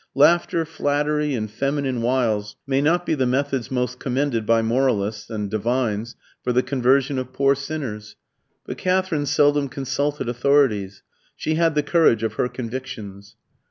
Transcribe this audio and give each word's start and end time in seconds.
Laughter, 0.15 0.65
flattery, 0.65 1.35
and 1.35 1.51
feminine 1.51 2.01
wiles 2.01 2.55
may 2.65 2.81
not 2.81 3.05
be 3.05 3.13
the 3.13 3.27
methods 3.27 3.69
most 3.69 3.99
commended 3.99 4.47
by 4.47 4.59
moralists 4.59 5.29
and 5.29 5.51
divines 5.51 6.15
for 6.43 6.51
the 6.51 6.63
conversion 6.63 7.19
of 7.19 7.31
poor 7.33 7.53
sinners; 7.53 8.15
but 8.65 8.79
Katherine 8.79 9.27
seldom 9.27 9.69
consulted 9.69 10.27
authorities 10.27 11.03
she 11.35 11.53
had 11.53 11.75
the 11.75 11.83
courage 11.83 12.23
of 12.23 12.33
her 12.33 12.49
convictions. 12.49 13.35